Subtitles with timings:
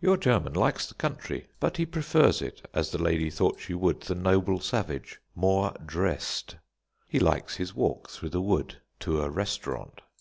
[0.00, 4.00] Your German likes the country, but he prefers it as the lady thought she would
[4.00, 6.56] the noble savage more dressed.
[7.06, 10.00] He likes his walk through the wood to a restaurant.